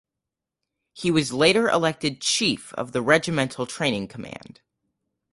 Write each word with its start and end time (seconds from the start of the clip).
He 0.93 1.11
was 1.11 1.31
later 1.31 1.69
elected 1.69 2.21
chief 2.21 2.73
of 2.73 2.91
the 2.91 3.03
regimental 3.03 3.67
training 3.67 4.07
command. 4.07 4.59